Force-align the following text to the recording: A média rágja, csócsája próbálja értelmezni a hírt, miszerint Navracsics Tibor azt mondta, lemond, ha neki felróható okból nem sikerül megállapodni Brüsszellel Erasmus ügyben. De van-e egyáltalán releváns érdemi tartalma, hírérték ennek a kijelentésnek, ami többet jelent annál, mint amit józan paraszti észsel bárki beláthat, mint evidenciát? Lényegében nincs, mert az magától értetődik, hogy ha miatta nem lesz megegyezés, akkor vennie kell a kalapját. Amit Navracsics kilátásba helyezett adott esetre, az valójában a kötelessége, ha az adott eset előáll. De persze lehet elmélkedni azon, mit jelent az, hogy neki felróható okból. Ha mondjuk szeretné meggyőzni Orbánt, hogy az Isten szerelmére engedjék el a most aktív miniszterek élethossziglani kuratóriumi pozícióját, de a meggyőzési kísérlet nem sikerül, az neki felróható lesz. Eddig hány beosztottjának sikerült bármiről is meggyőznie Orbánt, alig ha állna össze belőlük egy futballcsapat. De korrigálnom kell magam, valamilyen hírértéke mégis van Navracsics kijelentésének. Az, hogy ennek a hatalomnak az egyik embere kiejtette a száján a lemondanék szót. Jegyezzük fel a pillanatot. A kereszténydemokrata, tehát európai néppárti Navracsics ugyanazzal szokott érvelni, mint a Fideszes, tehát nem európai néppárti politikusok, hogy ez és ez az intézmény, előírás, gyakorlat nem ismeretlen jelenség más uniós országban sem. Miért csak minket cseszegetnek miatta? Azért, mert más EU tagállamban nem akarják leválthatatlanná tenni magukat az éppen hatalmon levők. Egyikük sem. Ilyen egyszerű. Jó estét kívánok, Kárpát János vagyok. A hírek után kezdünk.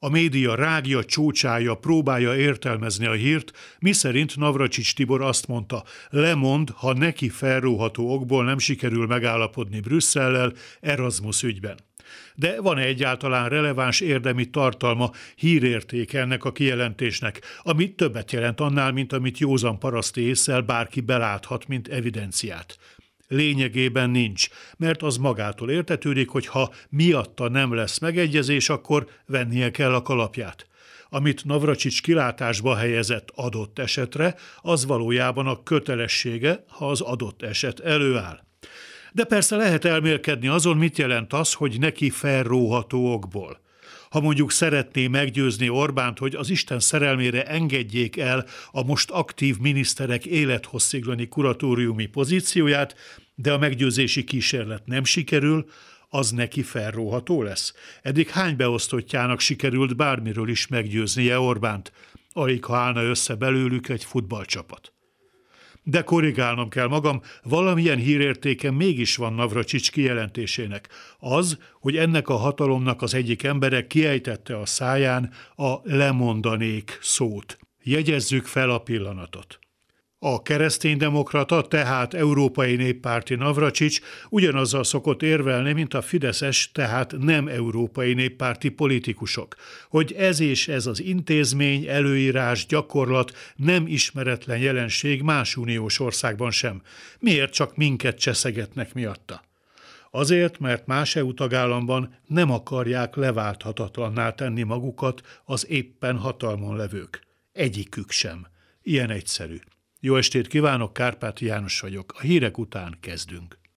A 0.00 0.08
média 0.08 0.54
rágja, 0.54 1.04
csócsája 1.04 1.74
próbálja 1.74 2.36
értelmezni 2.36 3.06
a 3.06 3.12
hírt, 3.12 3.52
miszerint 3.78 4.36
Navracsics 4.36 4.94
Tibor 4.94 5.22
azt 5.22 5.46
mondta, 5.46 5.84
lemond, 6.10 6.70
ha 6.70 6.92
neki 6.92 7.28
felróható 7.28 8.12
okból 8.12 8.44
nem 8.44 8.58
sikerül 8.58 9.06
megállapodni 9.06 9.80
Brüsszellel 9.80 10.52
Erasmus 10.80 11.42
ügyben. 11.42 11.78
De 12.34 12.60
van-e 12.60 12.82
egyáltalán 12.82 13.48
releváns 13.48 14.00
érdemi 14.00 14.50
tartalma, 14.50 15.10
hírérték 15.34 16.12
ennek 16.12 16.44
a 16.44 16.52
kijelentésnek, 16.52 17.40
ami 17.62 17.94
többet 17.94 18.32
jelent 18.32 18.60
annál, 18.60 18.92
mint 18.92 19.12
amit 19.12 19.38
józan 19.38 19.78
paraszti 19.78 20.20
észsel 20.20 20.60
bárki 20.60 21.00
beláthat, 21.00 21.68
mint 21.68 21.88
evidenciát? 21.88 22.78
Lényegében 23.28 24.10
nincs, 24.10 24.48
mert 24.76 25.02
az 25.02 25.16
magától 25.16 25.70
értetődik, 25.70 26.28
hogy 26.28 26.46
ha 26.46 26.72
miatta 26.88 27.48
nem 27.48 27.74
lesz 27.74 27.98
megegyezés, 27.98 28.68
akkor 28.68 29.06
vennie 29.26 29.70
kell 29.70 29.94
a 29.94 30.02
kalapját. 30.02 30.66
Amit 31.10 31.44
Navracsics 31.44 32.02
kilátásba 32.02 32.76
helyezett 32.76 33.30
adott 33.34 33.78
esetre, 33.78 34.34
az 34.60 34.86
valójában 34.86 35.46
a 35.46 35.62
kötelessége, 35.62 36.64
ha 36.68 36.88
az 36.88 37.00
adott 37.00 37.42
eset 37.42 37.80
előáll. 37.80 38.40
De 39.12 39.24
persze 39.24 39.56
lehet 39.56 39.84
elmélkedni 39.84 40.48
azon, 40.48 40.76
mit 40.76 40.98
jelent 40.98 41.32
az, 41.32 41.52
hogy 41.52 41.78
neki 41.78 42.10
felróható 42.10 43.12
okból. 43.12 43.60
Ha 44.10 44.20
mondjuk 44.20 44.52
szeretné 44.52 45.06
meggyőzni 45.06 45.68
Orbánt, 45.68 46.18
hogy 46.18 46.34
az 46.34 46.50
Isten 46.50 46.80
szerelmére 46.80 47.44
engedjék 47.44 48.16
el 48.16 48.46
a 48.70 48.82
most 48.82 49.10
aktív 49.10 49.58
miniszterek 49.58 50.26
élethossziglani 50.26 51.28
kuratóriumi 51.28 52.06
pozícióját, 52.06 52.94
de 53.40 53.52
a 53.52 53.58
meggyőzési 53.58 54.24
kísérlet 54.24 54.86
nem 54.86 55.04
sikerül, 55.04 55.66
az 56.08 56.30
neki 56.30 56.62
felróható 56.62 57.42
lesz. 57.42 57.74
Eddig 58.02 58.28
hány 58.28 58.56
beosztottjának 58.56 59.40
sikerült 59.40 59.96
bármiről 59.96 60.48
is 60.48 60.66
meggyőznie 60.66 61.38
Orbánt, 61.38 61.92
alig 62.32 62.64
ha 62.64 62.76
állna 62.76 63.02
össze 63.02 63.34
belőlük 63.34 63.88
egy 63.88 64.04
futballcsapat. 64.04 64.92
De 65.82 66.02
korrigálnom 66.02 66.68
kell 66.68 66.86
magam, 66.86 67.22
valamilyen 67.42 67.98
hírértéke 67.98 68.70
mégis 68.70 69.16
van 69.16 69.32
Navracsics 69.32 69.90
kijelentésének. 69.90 70.88
Az, 71.18 71.58
hogy 71.80 71.96
ennek 71.96 72.28
a 72.28 72.36
hatalomnak 72.36 73.02
az 73.02 73.14
egyik 73.14 73.42
embere 73.42 73.86
kiejtette 73.86 74.58
a 74.58 74.66
száján 74.66 75.32
a 75.56 75.74
lemondanék 75.82 76.98
szót. 77.00 77.58
Jegyezzük 77.82 78.46
fel 78.46 78.70
a 78.70 78.78
pillanatot. 78.78 79.58
A 80.20 80.42
kereszténydemokrata, 80.42 81.62
tehát 81.62 82.14
európai 82.14 82.76
néppárti 82.76 83.34
Navracsics 83.34 84.00
ugyanazzal 84.28 84.84
szokott 84.84 85.22
érvelni, 85.22 85.72
mint 85.72 85.94
a 85.94 86.02
Fideszes, 86.02 86.70
tehát 86.72 87.14
nem 87.18 87.48
európai 87.48 88.14
néppárti 88.14 88.68
politikusok, 88.68 89.56
hogy 89.88 90.12
ez 90.12 90.40
és 90.40 90.68
ez 90.68 90.86
az 90.86 91.02
intézmény, 91.02 91.86
előírás, 91.86 92.66
gyakorlat 92.66 93.32
nem 93.56 93.86
ismeretlen 93.86 94.58
jelenség 94.58 95.22
más 95.22 95.56
uniós 95.56 96.00
országban 96.00 96.50
sem. 96.50 96.82
Miért 97.18 97.52
csak 97.52 97.76
minket 97.76 98.18
cseszegetnek 98.18 98.94
miatta? 98.94 99.42
Azért, 100.10 100.58
mert 100.58 100.86
más 100.86 101.16
EU 101.16 101.34
tagállamban 101.34 102.18
nem 102.26 102.50
akarják 102.50 103.14
leválthatatlanná 103.14 104.30
tenni 104.30 104.62
magukat 104.62 105.20
az 105.44 105.66
éppen 105.68 106.16
hatalmon 106.16 106.76
levők. 106.76 107.22
Egyikük 107.52 108.10
sem. 108.10 108.46
Ilyen 108.82 109.10
egyszerű. 109.10 109.56
Jó 110.00 110.16
estét 110.16 110.46
kívánok, 110.46 110.92
Kárpát 110.92 111.40
János 111.40 111.80
vagyok. 111.80 112.12
A 112.16 112.20
hírek 112.20 112.58
után 112.58 112.98
kezdünk. 113.00 113.58